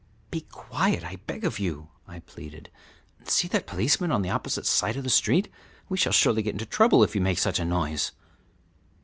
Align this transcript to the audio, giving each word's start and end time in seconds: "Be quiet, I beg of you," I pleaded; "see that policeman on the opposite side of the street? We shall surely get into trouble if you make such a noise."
"Be 0.31 0.41
quiet, 0.49 1.03
I 1.03 1.17
beg 1.27 1.43
of 1.45 1.59
you," 1.59 1.89
I 2.07 2.21
pleaded; 2.21 2.71
"see 3.25 3.47
that 3.49 3.67
policeman 3.67 4.11
on 4.11 4.23
the 4.23 4.31
opposite 4.31 4.65
side 4.65 4.97
of 4.97 5.03
the 5.03 5.11
street? 5.11 5.47
We 5.89 5.97
shall 5.99 6.11
surely 6.11 6.41
get 6.41 6.55
into 6.55 6.65
trouble 6.65 7.03
if 7.03 7.13
you 7.13 7.21
make 7.21 7.37
such 7.37 7.59
a 7.59 7.65
noise." 7.65 8.11